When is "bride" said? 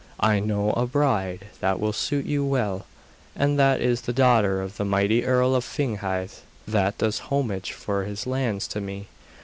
0.87-1.45